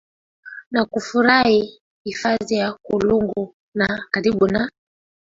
na 0.71 0.85
kufurahia 0.85 1.69
hifadhi 2.03 2.55
ya 2.55 2.73
kulungu 2.73 3.55
na 3.75 4.07
karibu 4.11 4.47
na 4.47 4.71